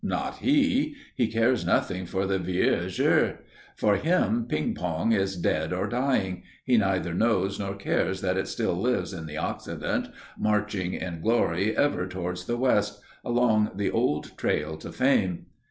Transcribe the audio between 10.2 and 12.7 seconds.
marching in glory ever towards the